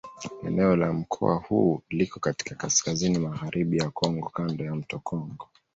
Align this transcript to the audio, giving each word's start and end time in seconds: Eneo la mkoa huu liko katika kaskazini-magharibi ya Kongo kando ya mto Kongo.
Eneo 0.43 0.75
la 0.75 0.93
mkoa 0.93 1.35
huu 1.35 1.81
liko 1.89 2.19
katika 2.19 2.55
kaskazini-magharibi 2.55 3.77
ya 3.77 3.89
Kongo 3.89 4.29
kando 4.29 4.63
ya 4.65 4.75
mto 4.75 4.99
Kongo. 4.99 5.47